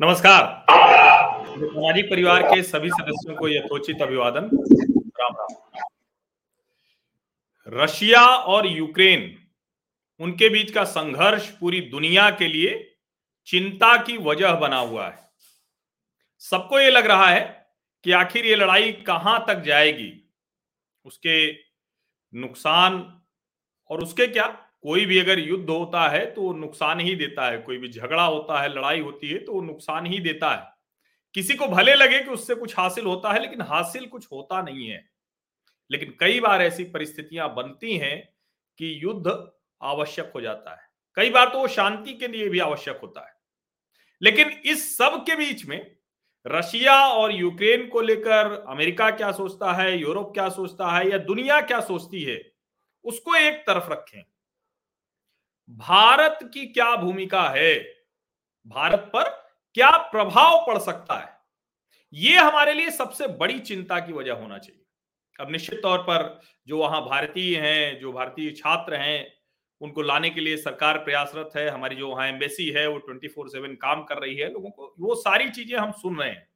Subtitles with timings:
[0.00, 0.66] नमस्कार।
[1.58, 4.50] सामाजिक परिवार के सभी सदस्यों को यथोचित अभिवादन।
[5.20, 5.46] राम राम।
[7.68, 9.38] रशिया और यूक्रेन,
[10.20, 12.96] उनके बीच का संघर्ष पूरी दुनिया के लिए
[13.46, 15.30] चिंता की वजह बना हुआ है।
[16.38, 17.66] सबको ये लग रहा है
[18.04, 20.34] कि आखिर ये लड़ाई कहाँ तक जाएगी?
[21.04, 21.52] उसके
[22.34, 23.20] नुकसान
[23.90, 27.58] और उसके क्या कोई भी अगर युद्ध होता है तो वो नुकसान ही देता है।
[27.58, 30.72] कोई भी झगड़ा होता है, लड़ाई होती है तो वो नुकसान ही देता है।
[31.34, 34.88] किसी को भले लगे कि उससे कुछ हासिल होता है लेकिन हासिल कुछ होता नहीं
[34.88, 35.04] है।
[35.90, 38.18] लेकिन कई बार ऐसी परिस्थितियाँ बनती हैं
[38.78, 43.00] कि युद्ध आवश्यक हो जाता है। कई बार तो वो शांति के लिए भी आवश्यक
[43.02, 43.34] होता है।
[44.22, 45.96] लेकिन इस सब के बीच में
[46.46, 51.60] रशिया और यूक्रेन को लेकर अमेरिका क्या सोचता है, यूरोप क्या सोचता है या दुनिया
[51.60, 52.40] क्या सोचती है,
[53.04, 54.22] उसको एक तरफ़ रखें।
[55.70, 57.74] भारत की क्या भूमिका है?
[58.66, 59.28] भारत पर
[59.74, 61.34] क्या प्रभाव पड़ सकता है?
[62.12, 64.82] यह हमारे लिए सबसे बड़ी चिंता की वजह होना चाहिए।
[65.40, 69.26] अब निश्चित तौर पर जो वहाँ भारतीय हैं, जो भारतीय छात्र हैं,
[69.80, 73.48] उनको लाने के लिए सरकार प्रयासरत है। हमारी जो वहाँ एम्बेसी है, वो ट्वेंटी फोर
[73.48, 76.48] सेवन काम कर रही है। लोगों को वो सारी चीज़ें हम सुन रहे हैं।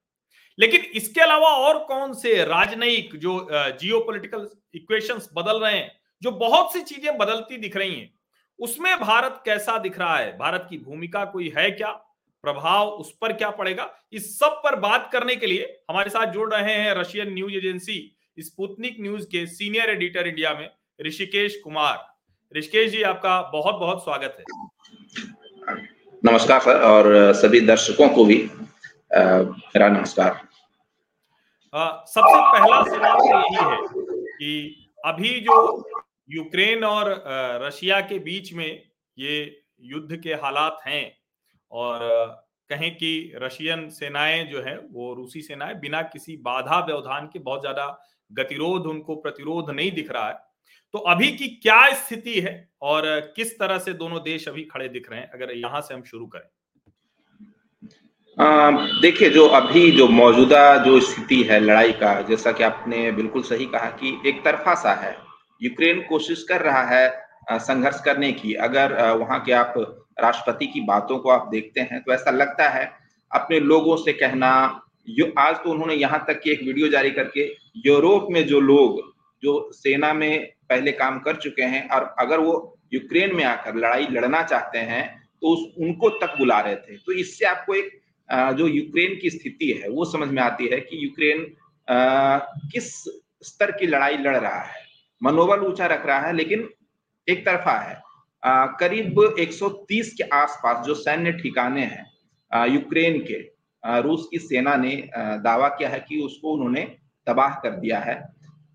[0.59, 6.31] लेकिन इसके अलावा और कौन से राजनयिक जो जियो पोलिटिकल इक्वेशंस बदल रहे हैं, जो
[6.31, 8.13] बहुत सी चीज़ें बदलती दिख रही हैं
[8.61, 10.37] उसमें भारत कैसा दिख रहा है?
[10.39, 11.91] भारत की भूमिका कोई है क्या?
[12.45, 13.89] प्रभाव उस पर क्या पड़ेगा?
[14.13, 18.17] इस सब पर बात करने के लिए हमारे साथ जुड़ रहे हैं Russian news agency
[18.39, 20.69] Sputnik news के सीनियर एडिटर इंडिया में
[21.01, 22.07] ऋषिकेश कुमार।
[22.53, 24.45] ऋषिकेश जी आपका बहुत बहुत स्वागत है।
[26.23, 28.37] नमस्कार सर और सभी दर्शकों को भी
[29.13, 30.41] मेरा नमस्कार।
[32.07, 33.77] सबसे पहला सवाल यही है
[34.33, 34.51] कि
[35.05, 35.57] अभी जो
[36.31, 37.13] यूक्रेन और
[37.63, 38.83] रशिया के बीच में
[39.17, 41.05] ये युद्ध के हालात हैं
[41.73, 41.99] और
[42.71, 47.61] कहें कि रशियन सेनाएँ जो है वो रूसी सेनाएँ बिना किसी बाधा व्यवधान के बहुत
[47.61, 47.87] ज़्यादा
[48.31, 50.35] गतिरोध उनको प्रतिरोध नहीं दिख रहा है।
[50.95, 52.53] तो अभी की क्या स्थिति है
[52.83, 55.31] और किस तरह से दोनों देश अभी खड़े दिख रहे हैं?
[55.31, 56.49] अगर यहाँ से हम शुरू करें।
[59.03, 63.67] देखिए, जो अभी जो मौजूदा जो स्थिति है लड़ाई का, जैसा कि आपने बिल्कुल सही
[63.67, 65.17] कहा कि एक तरफा सा है।
[65.61, 69.75] यूक्रेन कोशिश कर रहा है संघर्ष करने की। अगर वहाँ के आप
[70.21, 72.91] राष्ट्रपति की बातों को आप देखते हैं तो ऐसा लगता है
[73.31, 77.45] अपने लोगों से कहना, यो, आज तो उन्होंने यहाँ तक की एक वीडियो जारी करके
[77.87, 79.01] यूरोप में जो लोग,
[79.43, 84.07] जो सेना में पहले काम कर चुके हैं, और अगर वो यूक्रेन में आकर लड़ाई
[84.11, 85.05] लड़ना चाहते हैं
[85.43, 87.99] तो उस, उनको तक बुला रहे थे। तो इससे आपको एक
[88.57, 91.47] जो यूक्रेन की स्थिति है, वो समझ में आती है कि यूक्रेन
[92.73, 92.93] किस
[93.43, 94.80] स्तर की लड़ाई लड़ रहा है।
[95.23, 96.69] मनोबल ऊँचा रख रहा है लेकिन
[97.29, 98.01] एक तरफा है।
[98.43, 103.41] आ, करीब 130 के आसपास जो सैन्य ठिकाने हैं यूक्रेन के
[103.83, 106.83] आ, रूस की सेना ने आ, दावा किया है कि उसको उन्होंने
[107.27, 108.17] तबाह कर दिया है।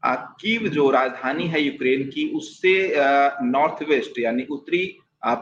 [0.04, 2.74] आ, कीव जो राजधानी है यूक्रेन की उससे
[3.44, 4.86] नॉर्थ वेस्ट यानी उत्तरी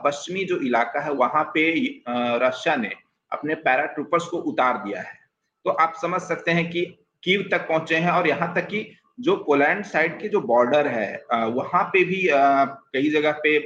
[0.04, 1.64] पश्चिमी जो इलाका है वहाँ पे
[2.44, 2.92] रशिया ने
[3.32, 5.14] अपने पैराट्रूपर्स को उतार दिया है।
[5.66, 6.86] तो आप समझ सकते हैं कि
[7.24, 8.80] कीव तक पहुँचे हैं और यहाँ तक कि
[9.18, 13.58] जो पोलैंड साइड के जो बॉर्डर है वहाँ पे भी कई जगह पे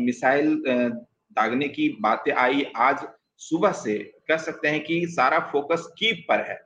[0.00, 3.06] मिसाइल दागने की बातें आई। आज
[3.40, 6.58] सुबह से कह सकते हैं कि सारा फोकस कीप पर है।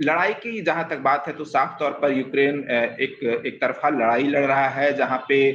[0.00, 2.60] लड़ाई की जहाँ तक बात है तो साफ़ तौर पर यूक्रेन
[3.00, 5.50] एक एक तरफा लड़ाई लड़ रहा है, जहाँ पे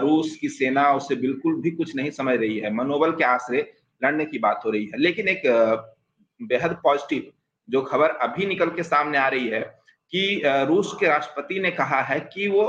[0.00, 3.66] रूस की सेना उसे बिल्कुल भी कुछ नहीं समझ रही है। मनोबल के आश्रय
[4.02, 5.42] लड़ने की बात हो रही है। लेकिन एक
[6.40, 7.32] बेहद पॉजिटिव
[7.68, 9.60] जो खबर अभी निकल के सामने आ रही है
[10.12, 12.64] कि रूस के राष्ट्रपति ने कहा है कि वो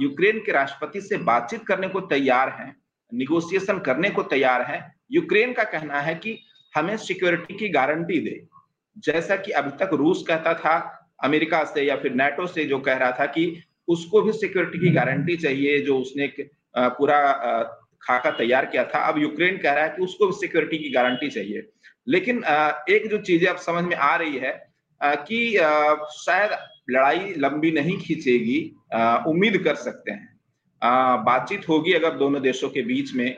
[0.00, 2.74] यूक्रेन के राष्ट्रपति से बातचीत करने को तैयार हैं
[3.12, 4.80] निगोशिएशन करने को तैयार है।
[5.12, 6.38] यूक्रेन का कहना है कि
[6.74, 8.40] हमें सिक्योरिटी की गारंटी दे।
[8.96, 10.76] जैसा कि अभी तक रूस कहता था,
[11.24, 14.90] अमेरिका से या फिर नेटो से जो कह रहा था कि उसको भी सिक्योरिटी की
[14.90, 16.32] गारंटी चाहिए, जो उसने
[16.76, 17.18] पूरा
[18.02, 21.28] खाका तैयार किया था। अब यूक्रेन कह रहा है कि उसको भी सिक्योरिटी की गारंटी
[21.30, 21.68] चाहिए।
[22.08, 22.42] लेकिन
[22.90, 24.52] एक जो चीज़ें अब समझ में आ रही है
[25.00, 25.54] कि
[26.14, 26.50] शायद
[26.90, 28.58] लड़ाई लंबी नहीं खींचेगी
[29.28, 30.28] उम्मीद कर सकते हैं।
[31.24, 33.30] बातचीत होगी अगर दोनों देशों के बीच में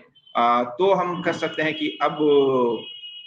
[0.78, 2.18] तो हम कह सकते हैं कि अब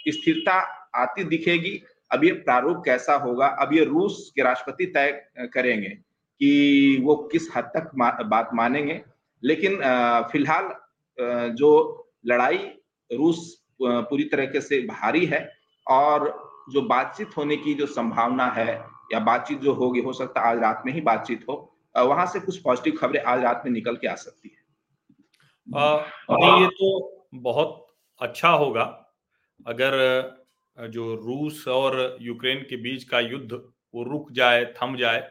[0.08, 0.52] स्थिरता
[0.94, 1.80] आती दिखेगी।
[2.10, 3.46] अब ये प्रारूप कैसा होगा?
[3.46, 7.90] अब ये रूस के राष्ट्रपति तय करेंगे कि वो किस हद तक
[8.26, 9.00] बात मानेंगे।
[9.42, 9.76] लेकिन
[10.32, 10.74] फ़िलहाल
[11.52, 11.70] जो
[12.26, 12.58] लड़ाई
[13.10, 13.38] रूस
[13.80, 15.48] पूरी तरीके से भारी है
[15.86, 16.28] और
[16.70, 20.82] जो बातचीत होने की जो संभावना है या बातचीत जो होगी हो सकता आज रात
[20.86, 24.14] में ही बातचीत हो वहाँ से कुछ पॉजिटिव खबरें आज रात में निकल के आ
[24.14, 24.66] सकती है।
[25.80, 25.96] आ,
[26.60, 27.86] ये तो बहुत
[28.20, 29.14] अच्छा होगा।
[29.66, 30.22] अगर
[30.78, 33.52] जो रूस और यूक्रेन के बीच का युद्ध
[33.94, 35.30] वो रुक जाए थम जाए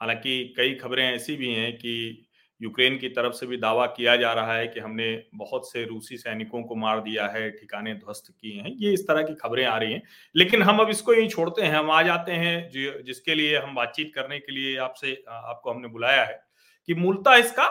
[0.00, 2.26] हालाँकि कई खबरें ऐसी भी हैं कि
[2.62, 6.16] यूक्रेन की तरफ़ से भी दावा किया जा रहा है कि हमने बहुत से रूसी
[6.16, 9.76] सैनिकों को मार दिया है, ठिकाने ध्वस्त किए हैं। ये इस तरह की खबरें आ
[9.78, 10.02] रही हैं।
[10.36, 14.12] लेकिन हम अब इसको यही छोड़ते हैं। हम आ जाते हैं जिसके लिए हम बातचीत
[14.14, 16.40] करने के लिए आपसे आपको हमने बुलाया है
[16.88, 17.68] कि मूलतः इसका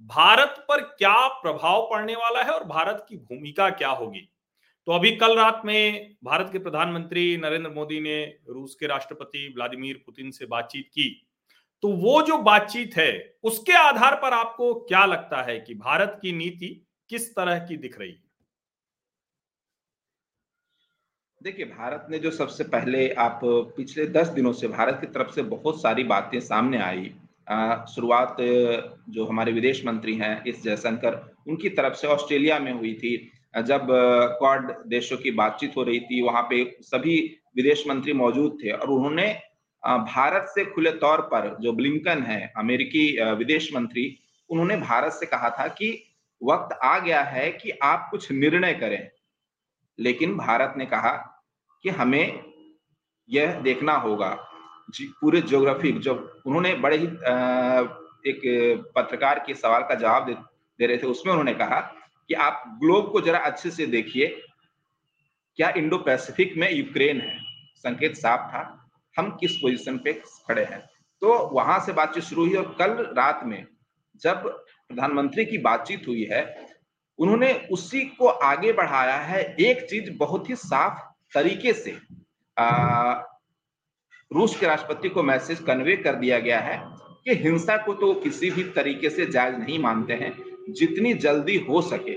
[0.00, 4.28] भारत पर क्या प्रभाव पड़ने वाला है और भारत की भूमिका क्या होगी?
[4.86, 10.02] तो अभी कल रात में भारत के प्रधानमंत्री नरेंद्र मोदी ने रूस के राष्ट्रपति व्लादिमीर
[10.06, 11.26] पुतिन से बातचीत की।
[11.82, 16.32] तो वो जो बातचीत है, उसके आधार पर आपको क्या लगता है कि भारत की
[16.32, 16.68] नीति
[17.10, 18.22] किस तरह की दिख रही है?
[21.40, 25.42] देखिए, भारत ने जो सबसे पहले आप पिछले दस दिनों से भारत की तरफ़ से
[25.42, 27.12] बहुत सारी बातें सामने आई।
[27.94, 28.36] शुरुआत
[29.10, 31.14] जो हमारे विदेश मंत्री हैं इस जयशंकर,
[31.48, 33.16] उनकी तरफ़ से ऑस्ट्रेलिया में हुई थी।
[33.58, 33.86] जब
[34.38, 37.16] क्वाड देशों की बातचीत हो रही थी, वहाँ पे सभी
[37.56, 39.32] विदेश मंत्री मौजूद थे और उन्होंने
[39.86, 44.18] भारत से खुले तौर पर जो ब्लिंकन है अमेरिकी विदेश मंत्री
[44.50, 46.04] उन्होंने भारत से कहा था कि
[46.42, 49.10] वक्त आ गया है कि आप कुछ निर्णय करें।
[49.98, 51.12] लेकिन भारत ने कहा
[51.82, 52.44] कि हमें
[53.30, 54.46] यह देखना होगा।
[54.90, 57.06] जी पूरे ज्योग्राफिक जो उन्होंने बड़े ही
[58.30, 58.40] एक
[58.96, 60.34] पत्रकार के सवाल का जवाब दे,
[60.78, 61.80] दे रहे थे उसमें उन्होंने कहा
[62.28, 64.42] कि आप ग्लोब को जरा अच्छे से देखिए
[65.56, 67.38] क्या इंडो पैसिफिक में यूक्रेन है?
[67.76, 68.79] संकेत साफ़ था।
[69.20, 70.12] हम किस पोजीशन पे
[70.48, 70.80] खड़े हैं।
[71.22, 73.64] तो वहाँ से बातचीत शुरू हुई और कल रात में
[74.22, 76.44] जब प्रधानमंत्री की बातचीत हुई है
[77.18, 81.00] उन्होंने उसी को आगे बढ़ाया है एक चीज़ बहुत ही साफ़
[81.34, 81.96] तरीके से।
[82.56, 83.12] आ,
[84.30, 86.78] रूस के राष्ट्रपति को मैसेज कन्वे कर दिया गया है
[87.24, 90.32] कि हिंसा को तो किसी भी तरीके से जायज़ नहीं मानते हैं
[90.72, 92.16] जितनी जल्दी हो सके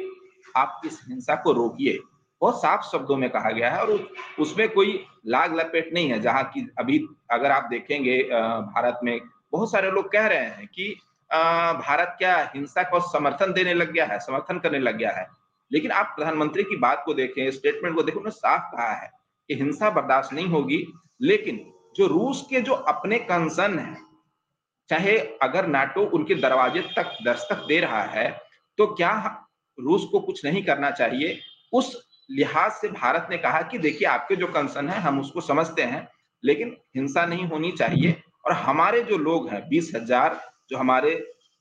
[0.55, 1.99] आप इस हिंसा को रोकिए।
[2.43, 4.07] बहुत साफ़ शब्दों में कहा गया है और
[4.39, 6.99] उसमें कोई लाग लपेट नहीं है, जहाँ की अभी
[7.31, 9.19] अगर आप देखेंगे भारत में
[9.51, 10.89] बहुत सारे लोग कह रहे हैं कि
[11.29, 15.27] भारत क्या हिंसा को समर्थन देने लग गया है, समर्थन करने लग गया है।
[15.71, 19.09] लेकिन आप प्रधानमंत्री की बात को देखें स्टेटमेंट को देखें, उन्होंने साफ़ कहा है
[19.49, 20.85] कि हिंसा बर्दाश्त नहीं होगी।
[21.21, 23.95] लेकिन जो रूस के जो अपने कंसर्न है,
[24.89, 28.29] चाहे अगर नाटो उनके दरवाजे तक, दस्तक दे रहा है
[28.77, 29.13] तो क्या
[29.77, 31.39] रूस को कुछ नहीं करना चाहिए?
[31.73, 35.81] उस लिहाज से भारत ने कहा कि देखिए आपके जो कंसर्न है हम उसको समझते
[35.83, 36.07] हैं
[36.43, 38.15] लेकिन हिंसा नहीं होनी चाहिए।
[38.45, 40.39] और हमारे जो लोग हैं बीस हज़ार
[40.69, 41.15] जो हमारे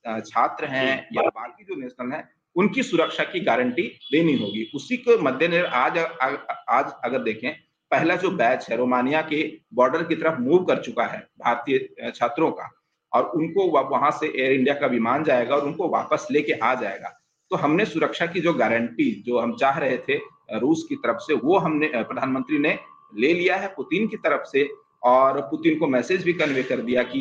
[0.04, 3.82] छात्र हैं या बाकी जो नेशनल हैं उनकी सुरक्षा की गारंटी
[4.12, 7.52] देनी होगी। उसी के मद्देनजर आज आज अगर देखें
[7.90, 9.42] पहला जो बैच है रोमानिया के
[9.74, 12.68] बॉर्डर की तरफ़ मूव कर चुका है भारतीय छात्रों का।
[13.12, 17.08] और उनको वहाँ से एयर इंडिया का विमान जाएगा और उनको वापस लेके आ जाएगा।
[17.50, 20.18] तो हमने सुरक्षा की जो गारंटी जो हम चाह रहे थे
[20.48, 22.78] रूस की तरफ़ से वो हमने प्रधानमंत्री ने
[23.14, 24.68] ले लिया है पुतिन की तरफ़ से
[25.02, 27.20] और पुतिन को मैसेज भी कन्वे कर दिया कि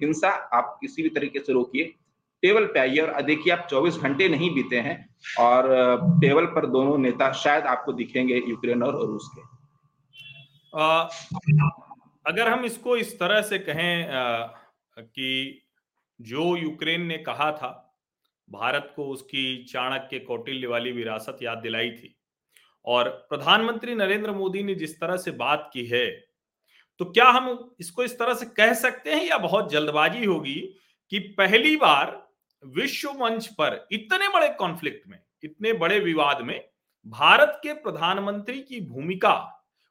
[0.00, 1.94] हिंसा आप किसी भी तरीके से रोकिए।
[2.42, 4.96] टेबल पे आइए और देखिए आप 24 घंटे नहीं बीते हैं
[5.38, 5.66] और
[6.20, 9.42] टेबल पर दोनों नेता शायद आपको दिखेंगे यूक्रेन और रूस के।
[10.80, 11.08] आ,
[12.26, 14.46] अगर हम इसको इस तरह से कहें आ,
[14.96, 15.60] कि
[16.20, 17.98] जो यूक्रेन ने कहा था
[18.50, 22.19] भारत को उसकी चाणक्य कौटिल्य वाली विरासत याद दिलाई थी
[22.86, 26.08] और प्रधानमंत्री नरेंद्र मोदी ने जिस तरह से बात की है
[27.00, 30.56] तो क्या हम इसको इस तरह से कह सकते हैं या बहुत जल्दबाजी होगी
[31.12, 32.16] कि पहली बार
[32.62, 36.60] विश्व मंच पर इतने बड़े कॉन्फ्लिक्ट में, इतने बड़े विवाद में
[37.06, 39.34] भारत के प्रधानमंत्री की भूमिका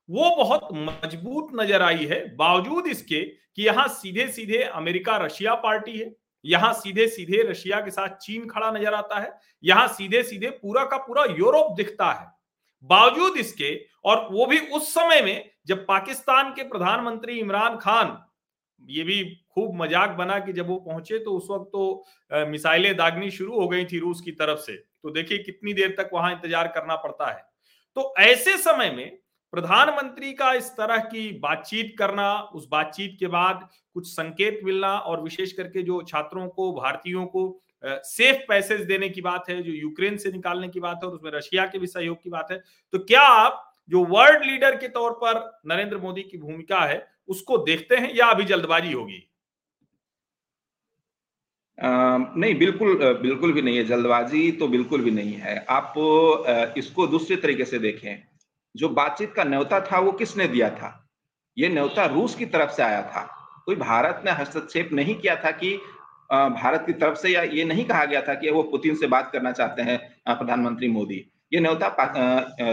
[0.10, 3.22] वो बहुत मज़बूत नज़र आई है, बावजूद इसके
[3.56, 6.14] कि यहाँ सीधे सीधे अमेरिका रशिया पार्टी है,
[6.46, 9.32] यहाँ सीधे सीधे रशिया के साथ चीन खड़ा नज़र आता है,
[9.64, 12.28] यहाँ सीधे सीधे पूरा का पूरा यूरोप दिखता है।
[12.90, 18.18] बावजूद इसके, और वो भी उस समय में, जब पाकिस्तान के प्रधानमंत्री इमरान खान,
[18.82, 23.32] ये भी खूब मज़ाक बना कि जब वो पहुँचे तो उस वक्त तो मिसाइलें दागनी
[23.32, 26.68] शुरू हो गई थी रूस की तरफ़ से। तो देखिए कितनी देर तक वहाँ इंतज़ार
[26.68, 27.44] करना पड़ता है।
[27.98, 29.18] तो ऐसे समय में
[29.54, 35.22] प्रधानमंत्री का इस तरह की बातचीत करना, उस बातचीत के बाद कुछ संकेत मिलना, और
[35.22, 40.18] विशेष करके जो छात्रों को, भारतीयों को सेफ़ पैसेज देने की बात है, जो यूक्रेन
[40.18, 42.58] से निकालने की बात है और उसमें रशिया के भी सहयोग की बात है।
[42.94, 47.58] तो क्या आप जो वर्ल्ड लीडर के तौर पर नरेंद्र मोदी की भूमिका है, उसको
[47.58, 49.26] देखते हैं या अभी जल्दबाजी होगी?
[51.78, 55.94] नहीं, बिल्कुल बिल्कुल भी नहीं है। जल्दबाजी तो बिल्कुल भी नहीं है। आप
[56.78, 58.24] इसको दूसरे तरीके से देखें।
[58.76, 60.90] जो बातचीत का न्योता था, वो किसने दिया था?
[61.58, 63.22] ये न्योता रूस की तरफ़ से आया था।
[63.66, 65.76] कोई भारत ने हस्तक्षेप नहीं किया था कि
[66.30, 69.30] भारत की तरफ़ से या ये नहीं कहा गया था कि वो पुतिन से बात
[69.34, 69.98] करना चाहते हैं
[70.30, 71.96] प्रधानमंत्री मोदी। ये न्योता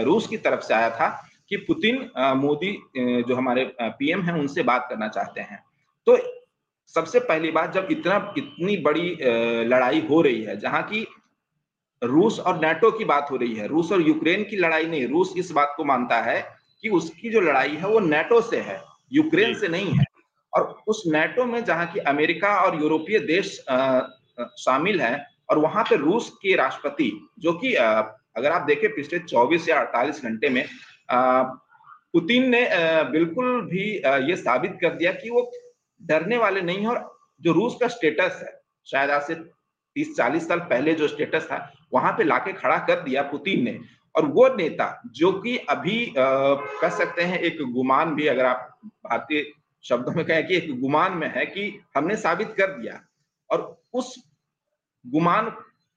[0.03, 1.07] रूस की तरफ़ से आया था
[1.51, 5.63] कि पुतिन मोदी जो हमारे पीएम हैं उनसे बात करना चाहते हैं।
[6.07, 6.17] तो
[6.93, 9.17] सबसे पहली बात जब इतना इतनी बड़ी
[9.67, 11.05] लड़ाई हो रही है जहाँ की
[12.01, 15.33] रूस और नेटो की बात हो रही है रूस और यूक्रेन की लड़ाई नहीं रूस
[15.37, 16.41] इस बात को मानता है
[16.83, 20.05] कि उसकी जो लड़ाई है वो नेटो से है यूक्रेन से नहीं है।
[20.57, 23.55] और उस नेटो में जहाँ की अमेरिका और यूरोपीय देश
[24.59, 29.67] शामिल है और वहाँ पे रूस के राष्ट्रपति जो कि अगर आप देखें पिछले 24
[29.69, 30.65] या 48 घंटे में
[31.11, 32.61] पुतिन ने
[33.11, 33.85] बिल्कुल भी
[34.29, 35.51] ये साबित कर दिया कि वो
[36.01, 36.99] डरने वाले नहीं है और
[37.41, 38.51] जो रूस का स्टेटस है,
[38.87, 41.57] शायद आज से तीस चालीस साल पहले जो स्टेटस था,
[41.93, 43.79] वहाँ पे लाके खड़ा कर दिया पुतिन ने।
[44.15, 49.45] और वो नेता जो कि अभी कह सकते हैं एक गुमान भी अगर आप भारतीय
[49.85, 52.99] शब्दों में कहें कि एक गुमान में है कि हमने साबित कर दिया।
[53.49, 54.15] और उस
[55.05, 55.49] गुमान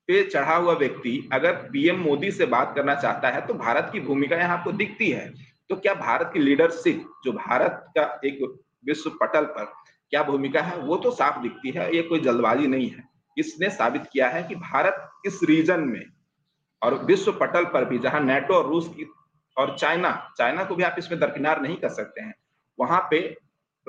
[0.08, 4.00] पे चढ़ा हुआ व्यक्ति अगर पीएम मोदी से बात करना चाहता है तो भारत की
[4.00, 5.28] भूमिका यहाँ आपको दिखती है।
[5.70, 8.38] तो क्या भारत की लीडरशिप जो भारत का एक
[8.84, 9.64] विश्व पटल पर
[10.12, 13.04] क्या भूमिका है, वो तो साफ़ दिखती है, ये कोई जल्दबाजी नहीं है।
[13.36, 16.04] इसने साबित किया है कि भारत इस रीजन में
[16.82, 19.06] और विश्व पटल पर भी, जहाँ नेटो और रूस की
[19.56, 22.34] और चाइना चाइना को भी आप इसमें दरकिनार नहीं कर सकते हैं,
[22.78, 23.20] वहाँ पे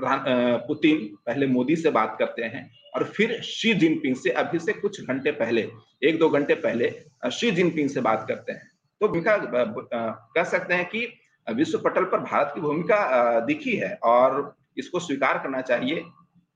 [0.03, 5.01] पुतिन पहले मोदी से बात करते हैं और फिर शी जिनपिंग से अभी से कुछ
[5.01, 5.67] घंटे पहले,
[6.03, 6.89] एक दो घंटे पहले
[7.31, 8.69] शी जिनपिंग से बात करते हैं।
[9.01, 11.07] तो भूमिका कह सकते हैं कि
[11.47, 16.03] विश्व पटल पर भारत की भूमिका दिखी है और इसको स्वीकार करना चाहिए।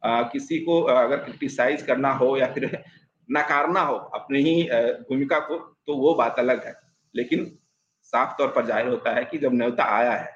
[0.04, 2.66] किसी को अगर क्रिटिसाइज करना हो या फिर
[3.30, 4.64] नकारना हो अपनी ही
[5.10, 6.74] भूमिका को तो वो बात अलग है।
[7.16, 7.46] लेकिन
[8.14, 10.30] साफ़ तौर पर ज़ाहिर होता है कि जब नेता आया है,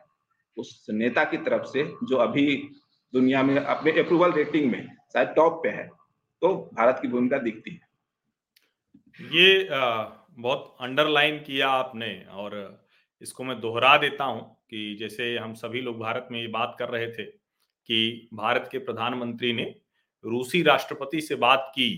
[0.57, 2.45] उस नेता की तरफ़ से जो अभी
[3.13, 5.87] दुनिया में अपने अप्रूवल रेटिंग में, शायद टॉप पे है
[6.41, 7.87] तो भारत की भूमिका दिखती है।
[9.19, 12.53] ये बहुत अंडरलाइन किया आपने और
[13.21, 16.89] इसको मैं दोहरा देता हूँ कि जैसे हम सभी लोग भारत में ये बात कर
[16.89, 19.63] रहे थे कि भारत के प्रधानमंत्री ने
[20.23, 21.89] रूसी राष्ट्रपति से बात की।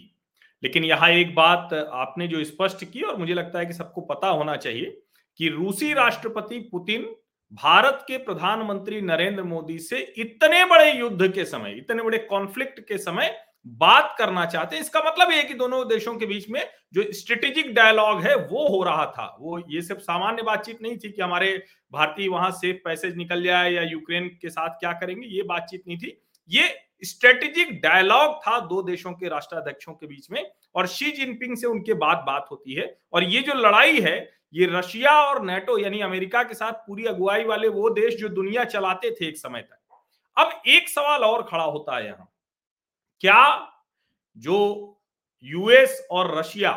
[0.64, 4.28] लेकिन यहाँ एक बात आपने जो स्पष्ट की और मुझे लगता है कि सबको पता
[4.30, 5.02] होना चाहिए
[5.40, 7.06] कि रूसी राष्ट्रपति पुतिन
[7.52, 12.98] भारत के प्रधानमंत्री नरेंद्र मोदी से इतने बड़े युद्ध के समय, इतने बड़े कॉन्फ्लिक्ट के
[12.98, 16.62] समय बात करना चाहते हैं। इसका मतलब ये कि दोनों देशों के बीच में
[16.94, 21.12] जो स्ट्रेटेजिक डायलॉग है, वो हो रहा था। वो ये सब सामान्य बातचीत नहीं थी
[21.12, 21.52] कि हमारे
[21.94, 25.98] भारतीय वहाँ से पैसेज निकल जाए या यूक्रेन के साथ क्या करेंगे, ये बातचीत नहीं
[25.98, 26.18] थी।
[26.50, 31.68] ये स्ट्रेटेजिक डायलॉग था दो देशों के राष्ट्राध्यक्षों के बीच में और शी जिनपिंग से
[31.68, 34.20] उनके बाद बात होती है। और ये जो लड़ाई है
[34.54, 38.64] ये रशिया और नेटो यानी अमेरिका के साथ पूरी अगुवाई वाले वो देश जो दुनिया
[38.66, 39.78] चलाते थे एक समय तक।
[40.38, 42.28] अब एक सवाल और खड़ा होता है यहाँ।
[43.24, 43.68] क्या
[44.36, 44.58] जो
[45.46, 46.72] यूएस और रशिया,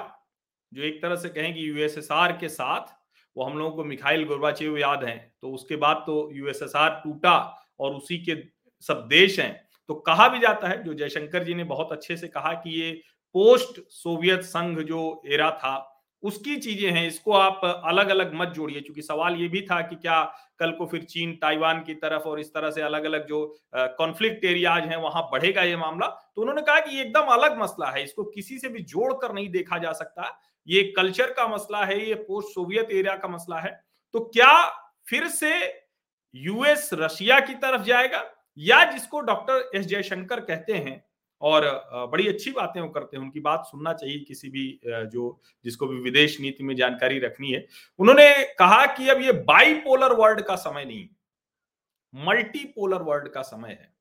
[0.72, 2.94] जो एक तरह से कहें कि यूएसएसआर के साथ,
[3.36, 7.36] वो हम लोगों को मिखाइल गोरबाचेव याद हैं तो उसके बाद तो यूएसएसआर टूटा
[7.80, 8.36] और उसी के
[8.84, 9.52] सब देश हैं
[9.88, 12.92] तो कहा भी जाता है, जो जयशंकर जी ने बहुत अच्छे से कहा कि ये
[13.34, 15.93] पोस्ट सोवियत संघ जो एरा था
[16.24, 19.96] उसकी चीज़ें हैं, इसको आप अलग अलग मत जोड़िए। क्योंकि सवाल ये भी था कि
[19.96, 20.22] क्या
[20.60, 24.44] कल को फिर चीन, ताइवान की तरफ़ और इस तरह से अलग अलग जो कॉन्फ्लिक्ट
[24.44, 28.24] एरियाज़ हैं, वहाँ बढ़ेगा ये मामला। तो उन्होंने कहा कि एकदम अलग मसला है, इसको
[28.24, 30.30] किसी से भी जोड़कर नहीं देखा जा सकता।
[30.68, 33.80] ये कल्चर का मसला है, ये पोस्ट सोवियत एरिया का मसला है।
[34.14, 34.52] तो क्या
[35.08, 35.52] फिर से
[36.34, 38.24] यूएस रशिया की तरफ़ जाएगा?
[38.58, 41.03] या जिसको डॉक्टर एस जयशंकर कहते हैं
[41.42, 41.64] और
[42.10, 46.00] बड़ी अच्छी बातें वो करते हैं। उनकी बात सुनना चाहिए किसी भी जो, जिसको भी
[46.00, 47.66] विदेश नीति में जानकारी रखनी है।
[48.00, 51.08] उन्होंने कहा कि अब ये बाईपोलर वर्ल्ड का समय नहीं,
[52.14, 53.92] मल्टीपोलर वर्ल्ड का समय है।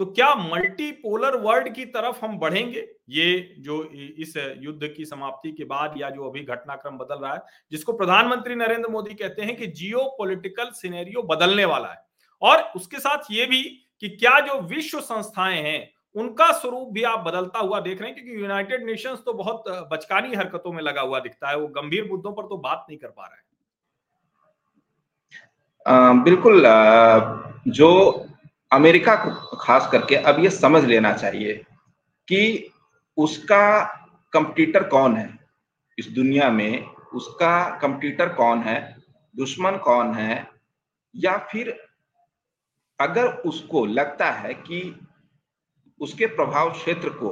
[0.00, 2.86] तो क्या मल्टीपोलर वर्ल्ड की तरफ़ हम बढ़ेंगे?
[3.10, 7.40] ये जो इस युद्ध की समाप्ति के बाद या जो अभी घटनाक्रम बदल रहा है,
[7.72, 12.04] जिसको प्रधानमंत्री नरेंद्र मोदी कहते हैं कि जियो पोलिटिकल सिनेरियो बदलने वाला है।
[12.42, 13.62] और उसके साथ ये भी
[14.02, 18.14] कि क्या जो विश्व संस्थाएँ हैं उनका स्वरूप भी आप बदलता हुआ देख रहे हैं
[18.14, 22.32] क्योंकि यूनाइटेड नेशंस तो बहुत बचकानी हरकतों में लगा हुआ दिखता है वो गंभीर मुद्दों
[22.32, 23.44] पर तो बात नहीं कर पा रहा है।
[25.86, 26.62] आ, बिल्कुल
[27.68, 27.90] जो
[28.72, 31.52] अमेरिका को खास करके अब ये समझ लेना चाहिए
[32.28, 32.70] कि
[33.16, 33.84] उसका
[34.32, 35.38] कंप्यूटर कौन है?
[35.98, 38.96] इस दुनिया में उसका कंप्यूटर कौन है?
[39.36, 40.46] दुश्मन कौन है?
[41.14, 41.86] या फिर
[43.00, 44.80] अगर उसको लगता है कि
[46.00, 47.30] उसके प्रभाव क्षेत्र को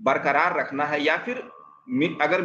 [0.00, 1.36] बरकरार रखना है या फिर
[2.22, 2.42] अगर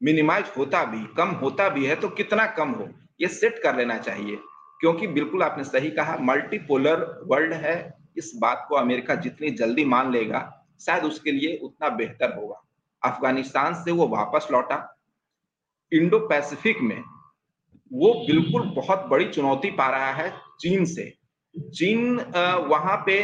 [0.00, 2.88] मिनिमाइज होता भी, कम होता भी है तो कितना कम हो,
[3.20, 4.38] ये सेट कर लेना चाहिए।
[4.80, 10.12] क्योंकि बिल्कुल आपने सही कहा मल्टीपोलर वर्ल्ड है, इस बात को अमेरिका जितनी जल्दी मान
[10.12, 10.40] लेगा,
[10.80, 12.60] शायद उसके लिए उतना बेहतर होगा।
[13.02, 14.96] अफ़गानिस्तान से वो वापस लौटा।
[15.92, 17.02] इंडो पैसिफिक में
[17.90, 21.12] वो बिल्कुल बहुत बड़ी चुनौती पा रहा है चीन से।
[21.54, 22.18] चीन
[22.68, 23.18] वहाँ पे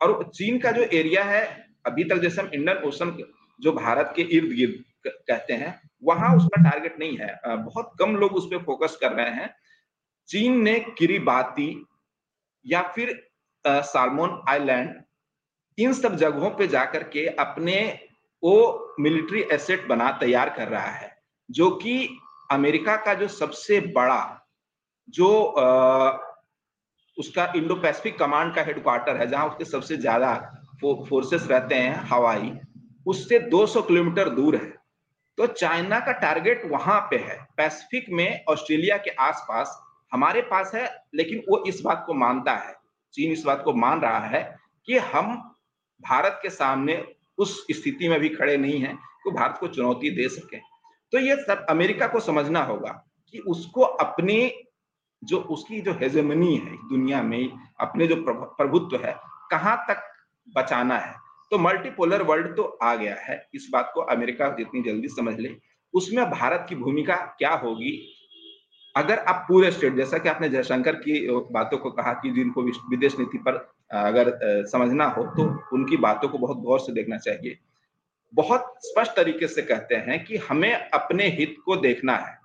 [0.00, 1.44] और चीन का जो एरिया है,
[1.86, 3.16] अभी तक जैसे हम इंडियन ओशन
[3.60, 8.32] जो भारत के इर्द गिर्द कहते हैं, वहाँ उसका टारगेट नहीं है। बहुत कम लोग
[8.32, 9.54] उस पर फोकस कर रहे हैं।
[10.28, 11.84] चीन ने किरीबाती
[12.66, 13.20] या फिर
[13.64, 14.94] सालमोन आइलैंड,
[15.78, 17.76] इन सब जगहों पे जाकर के अपने
[18.42, 21.16] वो मिलिट्री एसेट बना, तैयार कर रहा है,
[21.48, 22.08] जो कि
[22.50, 24.46] अमेरिका का जो सबसे बड़ा,
[25.08, 25.54] जो
[27.16, 30.34] उसका इंडो पैसिफिक कमांड का हेडक्वार्टर है, जहाँ उसके सबसे ज़्यादा
[30.82, 32.52] फोर्सेस रहते हैं, हवाई,
[33.06, 34.72] उससे 200 किलोमीटर दूर है।
[35.38, 39.80] तो चाइना का टारगेट वहाँ पे है। पैसिफिक में ऑस्ट्रेलिया के आसपास
[40.12, 42.74] हमारे पास है, लेकिन वो इस बात को मानता है,
[43.14, 44.42] चीन इस बात को मान रहा है
[44.88, 45.34] कि हम
[46.00, 47.02] भारत के सामने
[47.38, 50.58] उस स्थिति में भी खड़े नहीं हैं तो भारत को चुनौती दे सके।
[51.12, 52.90] तो ये सब अमेरिका को समझना होगा
[53.34, 54.36] कि उसको अपनी
[55.24, 57.50] जो उसकी जो हेजेमनी है दुनिया में,
[57.80, 59.14] अपने जो प्रभुत्व है,
[59.50, 60.02] कहाँ तक
[60.56, 61.14] बचाना है?
[61.50, 65.54] तो मल्टीपोलर वर्ल्ड तो आ गया है। इस बात को अमेरिका जितनी जल्दी समझ ले।
[65.94, 67.92] उसमें भारत की भूमिका क्या होगी?
[68.94, 73.18] अगर आप पूरे स्टेट जैसा कि आपने जयशंकर की बातों को कहा कि जिनको विदेश
[73.18, 73.56] नीति पर
[73.92, 74.32] अगर
[74.66, 77.58] समझना हो तो उनकी बातों को बहुत गौर से देखना चाहिए।
[78.34, 82.38] बहुत स्पष्ट तरीके से कहते हैं कि हमें अपने हित को देखना है।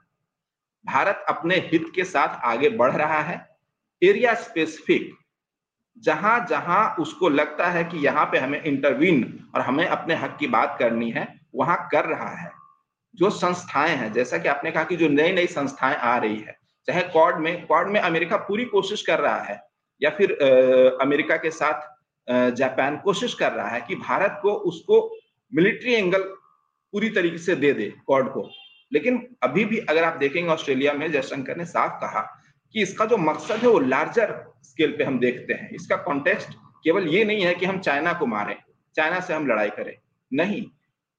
[0.86, 3.38] भारत अपने हित के साथ आगे बढ़ रहा है।
[4.02, 5.12] एरिया स्पेसिफिक
[5.98, 9.24] जहाँ जहाँ उसको लगता है कि यहाँ पे हमें इंटरवीन
[9.56, 12.52] और हमें अपने हक की बात करनी है वहाँ कर रहा है।
[13.16, 16.58] जो संस्थाएँ हैं जैसा कि आपने कहा कि जो नई नई संस्थाएँ आ रही है
[16.88, 19.62] चाहे क्वाड में क्वाड में अमेरिका पूरी कोशिश कर रहा है
[20.02, 21.88] या फिर आ, अमेरिका के साथ
[22.56, 24.98] जापान कोशिश कर रहा है कि भारत को उसको
[25.52, 26.24] मिलिट्री एंगल
[26.94, 28.50] पूरी तरीके से दे दे क्वाड को।
[28.92, 32.22] लेकिन अभी भी अगर आप देखेंगे ऑस्ट्रेलिया में जयशंकर ने साफ़ कहा
[32.76, 34.34] कि इसका जो मकसद है वो लार्जर
[34.64, 38.26] स्केल पे हम देखते हैं। इसका कॉन्टेक्स्ट केवल ये नहीं है कि हम चाइना को
[38.26, 38.56] मारें,
[38.96, 39.96] चाइना से हम लड़ाई करें।
[40.32, 40.66] नहीं,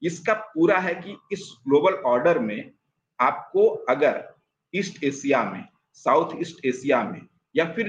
[0.03, 2.71] इसका पूरा है कि इस ग्लोबल ऑर्डर में
[3.19, 4.23] आपको अगर
[4.75, 5.65] ईस्ट एशिया में
[5.95, 7.21] साउथ ईस्ट एशिया में
[7.55, 7.87] या फिर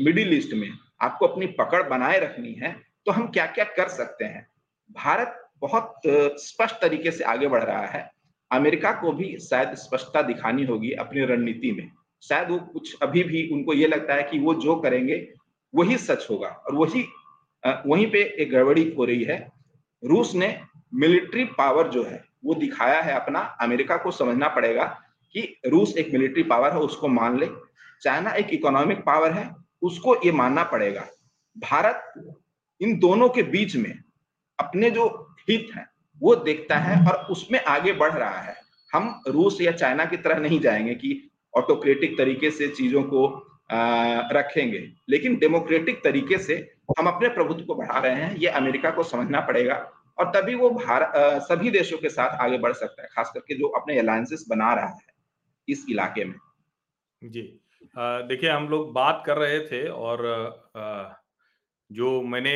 [0.00, 0.68] मिडिल ईस्ट में
[1.02, 2.74] आपको अपनी पकड़ बनाए रखनी है
[3.06, 4.46] तो हम क्या क्या कर सकते हैं?
[4.90, 6.00] भारत बहुत
[6.40, 8.10] स्पष्ट तरीके से आगे बढ़ रहा है।
[8.50, 11.90] अमेरिका को भी शायद स्पष्टता दिखानी होगी अपनी रणनीति में।
[12.22, 15.32] शायद वो कुछ अभी भी उनको ये लगता है कि वो जो करेंगे,
[15.74, 17.06] वही सच होगा। और वही
[17.86, 19.52] वहीं पे एक गड़बड़ी हो रही है।
[20.04, 20.60] रूस ने
[20.94, 24.84] मिलिट्री पावर जो है, वो दिखाया है अपना। अमेरिका को समझना पड़ेगा
[25.32, 27.48] कि रूस एक मिलिट्री पावर है, उसको मान ले।
[28.02, 31.06] चाइना एक इकोनॉमिक पावर है, उसको ये मानना पड़ेगा।
[31.58, 32.24] भारत
[32.80, 33.98] इन दोनों के बीच में
[34.60, 38.54] अपने जो हित है वो देखता है और उसमें आगे बढ़ रहा है।
[38.92, 43.26] हम रूस या चाइना की तरह नहीं जाएँगे कि ऑटोक्रेटिक तरीके से चीज़ों को
[43.70, 46.56] आ, रखेंगे। लेकिन डेमोक्रेटिक तरीके से
[46.98, 49.74] हम अपने प्रभुत्व को बढ़ा रहे हैं ये अमेरिका को समझना पड़ेगा
[50.18, 53.68] और तभी वो भारत सभी देशों के साथ आगे बढ़ सकता है खास करके जो
[53.68, 55.14] अपने अलायंसेस बना रहा है
[55.68, 56.34] इस इलाके में।
[57.24, 57.42] जी।
[57.98, 60.26] देखिए हम लोग बात कर रहे थे और
[60.76, 61.04] आ,
[61.92, 62.54] जो मैंने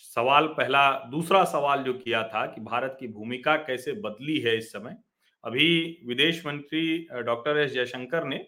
[0.00, 4.72] सवाल पहला, दूसरा सवाल जो किया था कि भारत की भूमिका कैसे बदली है इस
[4.72, 4.96] समय?
[5.44, 8.44] अभी विदेश मंत्री डॉक्टर एस जयशंकर ने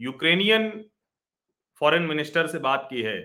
[0.00, 0.84] यूक्रेनियन
[1.80, 3.18] फॉरेन मिनिस्टर से बात की है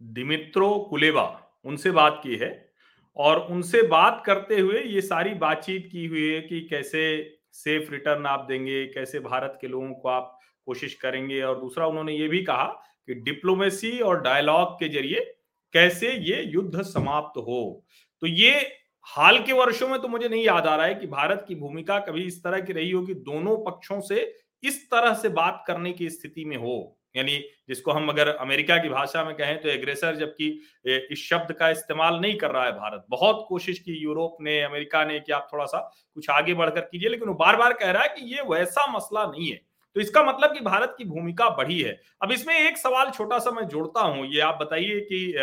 [0.00, 1.26] दिमित्रो कुलेबा
[1.64, 2.50] उनसे बात की है
[3.16, 7.02] और उनसे बात करते हुए ये सारी बातचीत की हुई है कि कैसे
[7.52, 12.12] सेफ़ रिटर्न आप देंगे, कैसे भारत के लोगों को आप कोशिश करेंगे और दूसरा उन्होंने
[12.12, 12.66] ये भी कहा
[13.06, 15.34] कि डिप्लोमेसी और डायलॉग के ज़रिए
[15.74, 17.84] कैसे ये युद्ध समाप्त हो?
[18.22, 18.52] तो ये
[19.06, 21.98] हाल के वर्षों में तो मुझे नहीं याद आ रहा है कि भारत की भूमिका
[22.00, 25.92] कभी इस तरह की रही हो कि दोनों पक्षों से इस तरह से बात करने
[25.92, 30.16] की स्थिति में हो। यानी जिसको हम अगर अमेरिका की भाषा में कहें तो एग्रेसर,
[30.16, 30.48] जबकि
[31.12, 35.04] इस शब्द का इस्तेमाल नहीं कर रहा है भारत। बहुत कोशिश की यूरोप ने, अमेरिका
[35.04, 35.78] ने कि आप थोड़ा सा
[36.14, 39.26] कुछ आगे बढ़कर कीजिए, लेकिन वो बार बार कह रहा है कि ये वैसा मसला
[39.26, 39.60] नहीं है।
[39.96, 43.50] तो इसका मतलब कि भारत की भूमिका बढ़ी है। अब इसमें एक सवाल छोटा सा
[43.50, 45.34] मैं जोड़ता हूँ, ये आप बताइए कि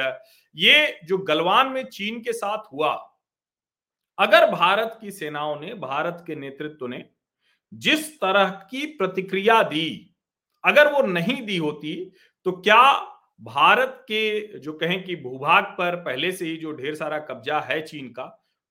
[0.55, 2.93] ये जो गलवान में चीन के साथ हुआ,
[4.17, 7.03] अगर भारत की सेनाओं ने, भारत के नेतृत्व ने
[7.71, 10.15] जिस तरह की प्रतिक्रिया दी,
[10.63, 11.93] अगर वो नहीं दी होती
[12.45, 12.81] तो क्या
[13.41, 17.81] भारत के जो कहें कि भूभाग पर पहले से ही जो ढेर सारा कब्जा है
[17.81, 18.23] चीन का,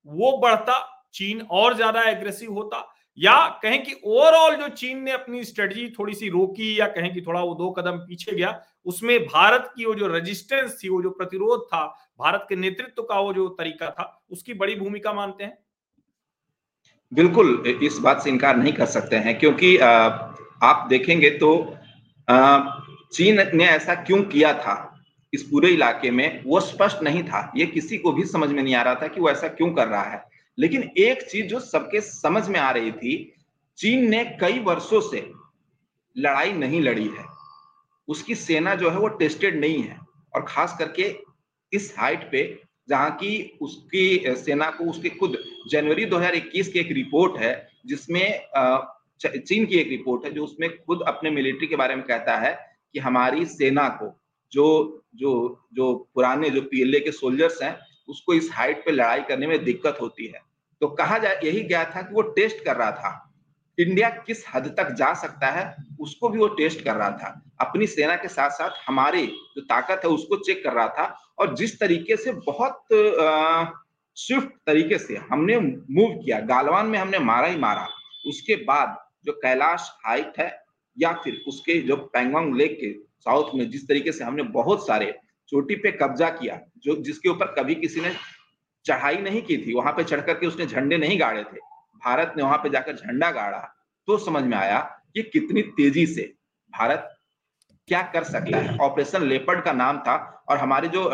[0.06, 2.78] वो बढ़ता, चीन और ज़्यादा एग्रेसिव होता
[3.18, 7.20] या कहें कि ओवरऑल जो चीन ने अपनी स्ट्रेटजी थोड़ी सी रोकी या कहें कि
[7.20, 11.11] थोड़ा वो दो कदम पीछे गया, उसमें भारत की वो जो रेजिस्टेंस थी, वो जो
[11.11, 11.85] प्रतिरोध था,
[12.18, 15.59] भारत के नेतृत्व का वो जो तरीका था, उसकी बड़ी भूमिका मानते हैं?
[17.12, 21.55] बिल्कुल इस बात से इनकार नहीं कर सकते हैं, क्योंकि आप देखेंगे तो
[22.29, 24.77] चीन ने ऐसा क्यों किया था
[25.33, 28.74] इस पूरे इलाके में, वो स्पष्ट नहीं था, ये किसी को भी समझ में नहीं
[28.74, 30.22] आ रहा था कि वो ऐसा क्यों कर रहा है।
[30.58, 33.34] लेकिन एक चीज़ जो सबके समझ में आ रही थी,
[33.78, 35.30] चीन ने कई वर्षों से
[36.16, 37.24] लड़ाई नहीं लड़ी है।
[38.08, 39.98] उसकी सेना जो है वो टेस्टेड नहीं है।
[40.34, 41.16] और खास करके
[41.72, 45.38] इस हाइट पे, जहाँ की उसकी सेना को, उसके खुद,
[45.70, 48.40] जनवरी 2021 की एक रिपोर्ट है, जिसमें
[49.22, 52.58] चीन की एक रिपोर्ट है, जो उसमें खुद अपने मिलिट्री के बारे में कहता है
[52.92, 54.20] कि हमारी सेना को,
[54.52, 59.46] जो जो जो पुराने, जो पीएलए के सोल्जर्स हैं उसको इस हाइट पे लड़ाई करने
[59.46, 60.40] में दिक्कत होती है।
[60.80, 63.30] तो कहा जाए यही गया था कि वो टेस्ट कर रहा था।
[63.78, 67.86] इंडिया किस हद तक जा सकता है, उसको भी वो टेस्ट कर रहा था। अपनी
[67.86, 71.04] सेना के साथ साथ हमारी जो ताकत है, उसको चेक कर रहा था।
[71.38, 72.84] और जिस तरीके से बहुत
[74.16, 77.88] स्विफ्ट तरीके से हमने मूव किया, गालवान में हमने मारा ही मारा।
[78.26, 80.62] उसके बाद जो कैलाश हाइट है,
[80.98, 85.18] या फिर उसके जो पैंगोंग लेक के साउथ में जिस तरीके से हमने बहुत सारे
[85.48, 88.12] चोटी पे कब्जा किया, जो, जिसके ऊपर कभी किसी ने
[88.87, 91.59] चढ़ाई नहीं की थी, वहाँ पे चढ़ करके उसने झंडे नहीं गाड़े थे।
[92.02, 93.59] भारत ने वहाँ पे जाकर झंडा गाड़ा
[94.09, 94.78] तो समझ में आया
[95.14, 96.22] कि कितनी तेज़ी से
[96.72, 97.11] भारत
[97.88, 100.16] क्या कर सकता है। ऑपरेशन लेपर्ड का नाम था
[100.48, 101.04] और हमारे जो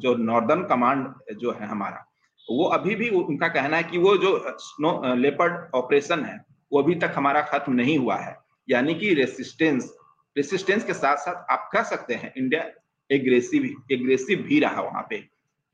[0.00, 2.04] जो नॉर्दर्न कमांड जो है हमारा,
[2.46, 6.38] वो अभी भी उनका कहना है कि वो जो स्नो लेपर्ड ऑपरेशन है,
[6.72, 8.36] वो अभी तक हमारा खत्म नहीं हुआ है।
[8.68, 9.92] यानी कि रेसिस्टेंस
[10.36, 12.62] रेसिस्टेंस के साथ साथ आप कह सकते हैं, इंडिया
[13.12, 15.16] एग्रेसिव एग्रेसिव भी रहा वहाँ पे।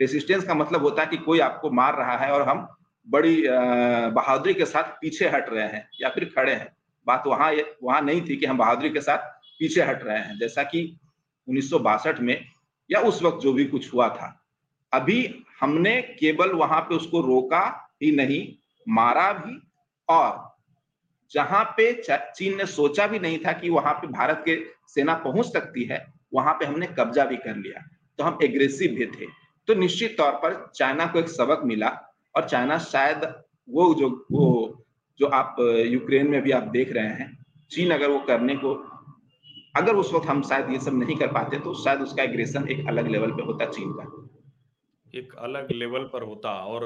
[0.00, 2.66] रेसिस्टेंस का मतलब होता है कि कोई आपको मार रहा है और हम
[3.06, 6.68] बड़ी बहादुरी के साथ पीछे हट रहे हैं या फिर खड़े हैं।
[7.06, 9.18] बात वहाँ वहाँ नहीं थी कि हम बहादुरी के साथ
[9.58, 10.82] पीछे हट रहे हैं। जैसा कि
[11.48, 12.44] उन्नीस सौ बासठ में
[12.90, 14.34] या उस वक्त जो भी कुछ हुआ था।
[14.92, 17.64] अभी हमने केवल वहाँ पे उसको रोका
[18.02, 18.46] ही नहीं,
[18.86, 19.60] मारा भी
[20.08, 20.46] और
[21.32, 24.56] जहाँ पे चीन ने सोचा भी नहीं था कि वहाँ पे भारत के
[24.88, 25.98] सेना पहुँच सकती है
[26.32, 27.86] वहाँ पे हमने कब्जा भी कर लिया।
[28.18, 29.26] तो हम एग्रेसिव भी थे।
[29.68, 31.88] तो निश्चित तौर पर चाइना को एक सबक मिला
[32.34, 33.24] और चाइना शायद
[33.68, 34.84] वो जो वो
[35.20, 37.36] जो आप, यूक्रेन में भी आप देख रहे हैं,
[37.70, 38.74] चीन अगर वो करने को,
[39.76, 42.86] अगर उस वक्त हम शायद ये सब नहीं कर पाते तो शायद उसका एग्रेशन एक
[42.88, 44.06] अलग लेवल पे होता चीन का।
[45.14, 46.84] एक अलग लेवल पर होता और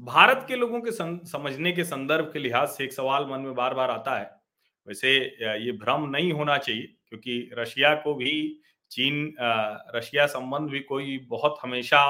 [0.00, 3.74] भारत के लोगों के समझने के संदर्भ के लिहाज से एक सवाल मन में बार
[3.74, 4.30] बार आता है।
[4.86, 5.10] वैसे
[5.58, 8.59] ये भ्रम नहीं होना चाहिए, क्योंकि रशिया को भी
[8.90, 9.34] चीन
[9.94, 12.02] रशिया संबंध भी कोई बहुत हमेशा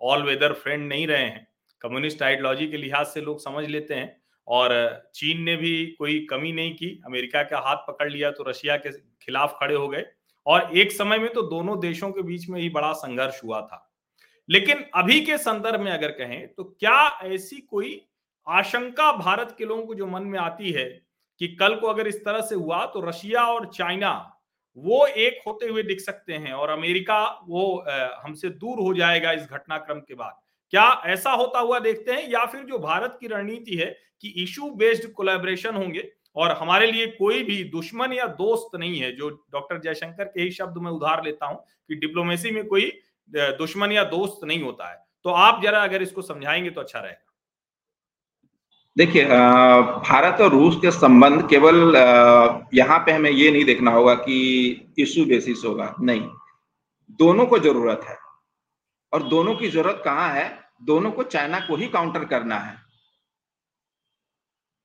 [0.00, 1.46] ऑल वेदर फ्रेंड नहीं रहे हैं।
[1.82, 4.16] कम्युनिस्ट आइडियोलॉजी के लिहाज से लोग समझ लेते हैं
[4.48, 4.72] और
[5.14, 8.90] चीन ने भी कोई कमी नहीं की। अमेरिका का हाथ पकड़ लिया तो रशिया के
[8.90, 10.04] खिलाफ खड़े हो गए
[10.46, 13.90] और एक समय में तो दोनों देशों के बीच में ही बड़ा संघर्ष हुआ था।
[14.48, 18.00] लेकिन अभी के संदर्भ में अगर कहें तो क्या ऐसी कोई
[18.46, 20.84] आशंका भारत के लोगों को जो मन में आती है
[21.40, 24.33] कि कल को अगर इस तरह से हुआ तो रशिया और चाइना
[24.76, 27.66] वो एक होते हुए दिख सकते हैं और अमेरिका वो
[28.24, 30.38] हमसे दूर हो जाएगा इस घटनाक्रम के बाद।
[30.72, 33.86] क्या ऐसा होता हुआ देखते हैं या फिर जो भारत की रणनीति है
[34.22, 39.12] कि इशू बेस्ड कोलेबरेशन होंगे और हमारे लिए कोई भी दुश्मन या दोस्त नहीं है,
[39.12, 41.56] जो डॉक्टर जयशंकर के ही शब्द में उधार लेता हूँ
[41.88, 42.90] कि डिप्लोमेसी में कोई
[43.30, 47.33] दुश्मन या दोस्त नहीं होता है। तो आप जरा अगर इसको समझाएँगे तो अच्छा रहेगा।
[48.96, 51.94] देखिए भारत और रूस के संबंध केवल
[52.74, 54.36] यहाँ पे हमें ये नहीं देखना होगा कि
[54.98, 56.28] इशू बेसिस होगा। नहीं।
[57.20, 58.16] दोनों को ज़रूरत है।
[59.12, 60.46] और दोनों की ज़रूरत कहाँ है?
[60.82, 62.76] दोनों को चाइना को ही काउंटर करना है।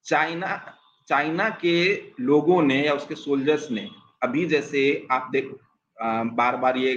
[0.06, 0.58] चाइना
[1.08, 1.76] चाइना के
[2.20, 3.88] लोगों ने या उसके सोल्जर्स ने,
[4.24, 5.52] अभी जैसे आप देख
[5.98, 6.94] बार बार ये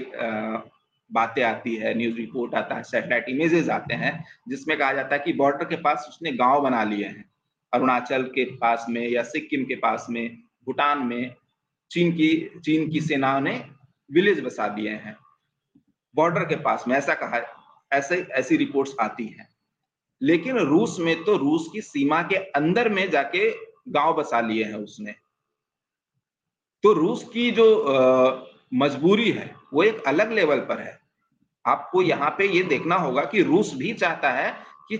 [1.12, 5.22] बातें आती है न्यूज़ रिपोर्ट आता है सैटेलाइट इमेजेस आते हैं जिसमें कहा जाता है
[5.24, 7.30] कि बॉर्डर के पास उसने गाँव बना लिए हैं।
[7.74, 11.34] अरुणाचल के पास में या सिक्किम के पास में भूटान में
[11.90, 13.68] चीन की चीन की सेना ने
[14.12, 15.16] विलेज बसा दिए हैं।
[16.14, 17.42] बॉर्डर के पास में ऐसा कहा
[17.92, 19.48] ऐसे ऐसी रिपोर्ट्स आती हैं।
[20.22, 23.50] लेकिन रूस में तो रूस की सीमा के अंदर में जाके
[23.88, 25.12] गाँव बसा लिए हैं उसने।
[26.82, 28.42] तो रूस की जो आ,
[28.74, 31.01] मजबूरी है वो एक अलग लेवल पर है।
[31.66, 34.52] आपको यहाँ पे ये देखना होगा कि रूस भी चाहता है
[34.88, 34.96] कि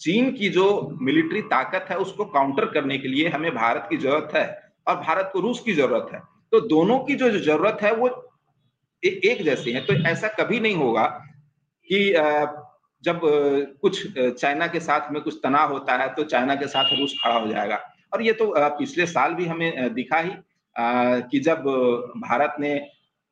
[0.00, 0.66] चीन की जो
[1.02, 4.46] मिलिट्री ताकत है उसको काउंटर करने के लिए हमें भारत की ज़रूरत है
[4.88, 6.20] और भारत को रूस की ज़रूरत है।
[6.52, 8.08] तो दोनों की जो ज़रूरत है वो
[9.02, 11.06] ए- एक जैसी है। तो ऐसा कभी नहीं होगा
[11.88, 12.12] कि
[13.04, 13.20] जब
[13.82, 17.38] कुछ चाइना के साथ में कुछ तनाव होता है तो चाइना के साथ रूस खड़ा
[17.38, 17.80] हो जाएगा।
[18.12, 20.32] और ये तो पिछले साल भी हमें दिखा ही
[21.30, 21.64] कि जब
[22.18, 22.74] भारत ने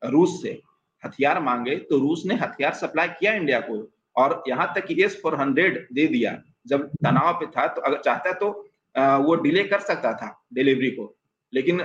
[0.02, 0.60] रूस से
[1.04, 3.76] हथियार मांगे तो रूस ने हथियार सप्लाई किया इंडिया को
[4.16, 6.36] और यहाँ तक कि एस फोर हंड्रेड दे दिया।
[6.66, 8.50] जब तनाव पे था तो अगर चाहता तो
[9.24, 11.14] वो डिले कर सकता था डिलीवरी को।
[11.52, 11.80] लेकिन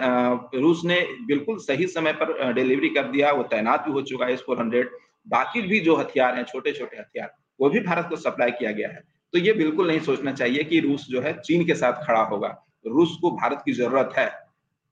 [0.55, 4.33] रूस ने बिल्कुल सही समय पर डिलीवरी कर दिया, वो तैनात भी हो चुका है
[4.33, 4.89] एस फोर हंड्रेड
[5.27, 8.89] बाकी भी जो हथियार हैं छोटे छोटे हथियार, वो भी भारत को सप्लाई किया गया
[8.89, 9.03] है।
[9.33, 12.49] तो ये बिल्कुल नहीं सोचना चाहिए कि रूस जो है चीन के साथ खड़ा होगा।
[12.87, 14.27] रूस को भारत की ज़रूरत है।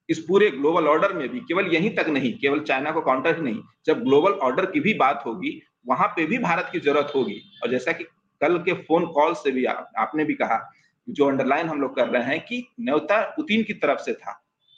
[0.09, 3.41] इस पूरे ग्लोबल ऑर्डर में भी केवल यहीं तक नहीं केवल चाइना को काउंटर ही
[3.41, 7.41] नहीं जब ग्लोबल ऑर्डर की भी बात होगी वहाँ पे भी भारत की ज़रूरत होगी।
[7.63, 8.03] और जैसा कि
[8.41, 10.59] कल के फ़ोन कॉल से भी आ, आपने भी कहा
[11.07, 14.31] जो अंडरलाइन हम लोग कर रहे हैं कि न्योता पुतिन की तरफ़ से था।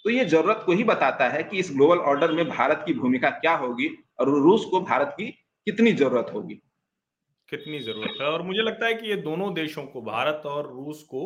[0.06, 3.30] तो ये ज़रूरत को ही बताता है कि इस ग्लोबल ऑर्डर में भारत की भूमिका
[3.30, 5.26] क्या होगी और रूस को भारत की
[5.68, 6.62] कितनी ज़रूरत होगी।
[7.50, 8.28] कितनी ज़रूरत है?
[8.28, 11.26] और मुझे लगता है कि ये दोनों देशों को भारत और रूस को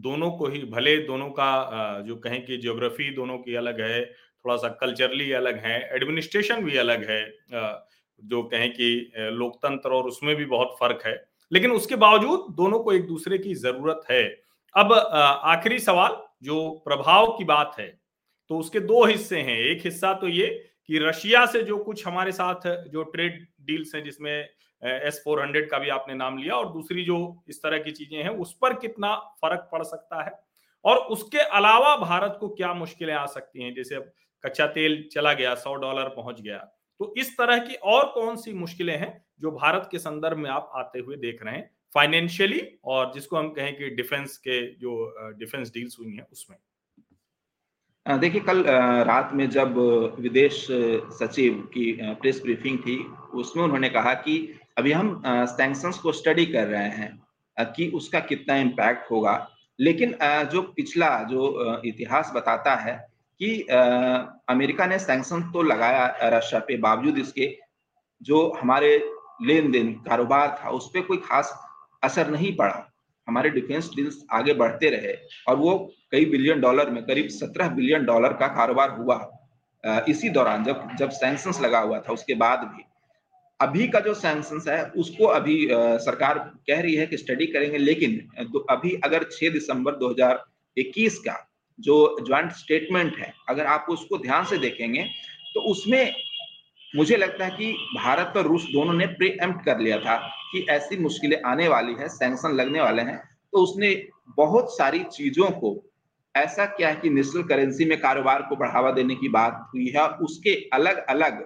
[0.00, 4.56] दोनों को ही, भले दोनों का जो कहें कि ज्योग्राफी दोनों की अलग है थोड़ा
[4.56, 7.22] सा कल्चरली अलग है एडमिनिस्ट्रेशन भी अलग है
[8.22, 11.14] जो कहें कि लोकतंत्र और उसमें भी बहुत फ़र्क है।
[11.52, 14.24] लेकिन उसके बावजूद दोनों को एक दूसरे की ज़रूरत है।
[14.74, 17.86] अब आखिरी सवाल, जो प्रभाव की बात है
[18.50, 20.46] तो उसके दो हिस्से हैं। एक हिस्सा तो ये
[20.88, 24.48] कि रशिया से जो कुछ हमारे साथ जो ट्रेड डील्स हैं, जिसमें
[24.84, 27.16] एस फोर हंड्रेड का भी आपने नाम लिया और दूसरी जो
[27.48, 30.32] इस तरह की चीज़ें हैं, उस पर कितना फ़र्क पड़ सकता है?
[30.84, 33.74] और उसके अलावा भारत को क्या मुश्किलें आ सकती हैं?
[33.74, 34.10] जैसे अब
[34.44, 36.58] कच्चा तेल चला गया, सौ डॉलर पहुँच गया।
[37.00, 40.70] तो इस तरह की और कौन सी मुश्किलें हैं जो भारत के संदर्भ में आप
[40.74, 41.70] आते हुए देख रहे हैं?
[41.94, 46.58] फाइनेंशियली और जिसको हम कहें कि डिफेंस के जो डिफेंस डील्स हुई हैं उसमें।
[48.06, 48.62] देखिए, कल
[49.06, 49.76] रात में जब
[50.20, 50.66] विदेश
[51.18, 52.96] सचिव की प्रेस ब्रीफिंग थी,
[53.34, 54.36] उसमें उन्होंने कहा कि
[54.76, 59.34] अभी हम सैंक्शंस को स्टडी कर रहे हैं कि उसका कितना इम्पैक्ट होगा।
[59.78, 60.14] लेकिन
[60.52, 62.96] जो पिछला, जो इतिहास बताता है
[63.40, 63.60] कि
[64.50, 67.56] अमेरिका ने सैंक्शन तो लगाया रशिया पे, बावजूद इसके
[68.22, 68.96] जो हमारे
[69.42, 71.54] लेन देन कारोबार था, उस पर कोई खास
[72.02, 72.90] असर नहीं पड़ा।
[73.28, 75.14] हमारे डिफेंस डील्स आगे बढ़ते रहे
[75.48, 75.76] और वो
[76.12, 79.16] कई बिलियन डॉलर में, करीब सत्रह बिलियन डॉलर का कारोबार हुआ
[80.08, 82.84] इसी दौरान जब जब सैंक्शंस लगा हुआ था, उसके बाद भी।
[83.60, 86.38] अभी का जो सैंक्शन है, उसको अभी सरकार
[86.68, 91.36] कह रही है कि स्टडी करेंगे, लेकिन तो अभी अगर 6 दिसंबर 2021 का
[91.78, 95.04] जो ज्वाइंट स्टेटमेंट है, अगर आप उसको ध्यान से देखेंगे
[95.54, 96.14] तो उसमें
[96.94, 100.16] मुझे लगता है कि भारत और रूस दोनों ने प्रीएम्प्ट कर लिया था
[100.52, 103.16] कि ऐसी मुश्किलें आने वाली है सैंक्शन लगने वाले हैं
[103.52, 103.90] तो उसने
[104.36, 105.70] बहुत सारी चीज़ों को,
[106.34, 110.06] ऐसा क्या है कि नेशनल करेंसी में कारोबार को बढ़ावा देने की बात हुई है
[110.22, 111.42] उसके अलग अलग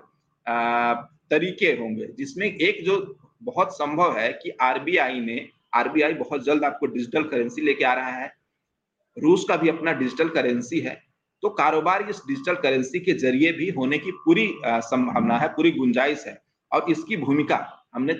[1.30, 2.96] तरीके होंगे, जिसमें एक जो
[3.42, 8.10] बहुत संभव है कि आरबीआई ने आरबीआई बहुत जल्द आपको डिजिटल करेंसी लेके आ रहा
[8.12, 8.32] है,
[9.16, 10.96] रूस का भी अपना डिजिटल करेंसी है
[11.42, 16.24] तो कारोबार इस डिजिटल करेंसी के ज़रिए भी होने की पूरी संभावना है, पूरी गुंजाइश
[16.26, 16.36] है।
[16.72, 17.58] और इसकी भूमिका
[17.94, 18.14] हमने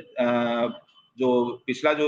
[1.19, 2.07] जो पिछला जो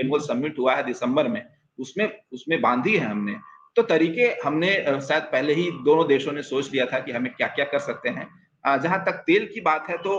[0.00, 1.42] एनुअल समिट हुआ है दिसंबर में,
[1.78, 3.34] उसमें उसमें बांधी है हमने।
[3.76, 7.48] तो तरीके हमने शायद पहले ही दोनों देशों ने सोच लिया था कि हमें क्या
[7.48, 8.26] क्या कर सकते हैं।
[8.64, 10.16] जहाँ तक तेल की बात है तो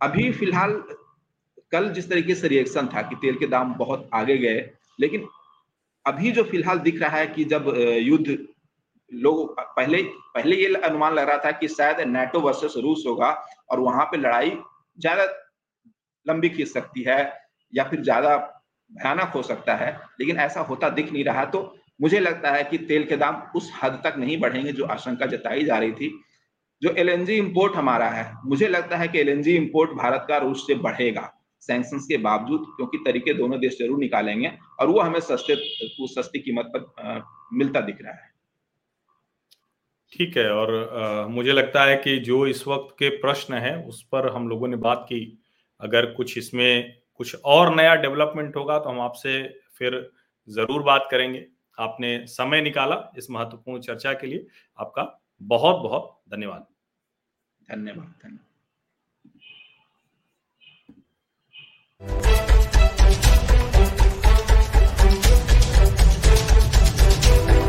[0.00, 0.72] अभी फ़िलहाल
[1.72, 4.60] कल जिस तरीके से रिएक्शन था कि तेल के दाम बहुत आगे गए,
[5.00, 5.26] लेकिन
[6.06, 7.72] अभी जो फ़िलहाल दिख रहा है कि जब
[8.02, 8.38] युद्ध
[9.12, 10.02] लोग पहले
[10.34, 13.30] पहले ये अनुमान लग रहा था कि शायद नेटो वर्सेस रूस होगा
[13.70, 14.50] और वहाँ पे लड़ाई
[14.98, 15.24] ज़्यादा
[16.26, 17.18] लंबी खींच सकती है
[17.72, 18.36] या फिर ज़्यादा
[18.90, 21.60] भयानक हो सकता है, लेकिन ऐसा होता दिख नहीं रहा। तो
[22.00, 25.64] मुझे लगता है कि तेल के दाम उस हद तक नहीं बढ़ेंगे जो आशंका जताई
[25.64, 26.08] जा रही थी।
[26.82, 30.74] जो एलएनजी इंपोर्ट हमारा है मुझे लगता है कि एलएनजी इंपोर्ट भारत का रूस से
[30.76, 35.56] बढ़ेगा सैंक्शंस के बावजूद क्योंकि तरीके दोनों देश ज़रूर निकालेंगे और वो हमें सस्ते
[36.08, 38.26] सस्ती कीमत पर मिलता दिख रहा है।
[40.12, 44.02] ठीक है और आ, मुझे लगता है कि जो इस वक्त के प्रश्न हैं उस
[44.12, 45.20] पर हम लोगों ने बात की।
[45.80, 49.42] अगर कुछ इसमें कुछ और नया डेवलपमेंट होगा तो हम आपसे
[49.78, 50.00] फिर
[50.48, 51.44] ज़रूर बात करेंगे।
[51.78, 54.46] आपने समय निकाला इस महत्वपूर्ण चर्चा के लिए।
[54.78, 55.02] आपका
[55.40, 56.66] बहुत बहुत धन्यवाद।
[57.68, 58.48] धन्यवाद धन्यवाद।